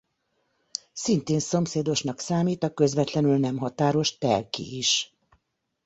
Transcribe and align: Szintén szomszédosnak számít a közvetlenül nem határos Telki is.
Szintén 0.93 1.39
szomszédosnak 1.39 2.19
számít 2.19 2.63
a 2.63 2.73
közvetlenül 2.73 3.37
nem 3.37 3.57
határos 3.57 4.17
Telki 4.17 4.77
is. 4.77 5.13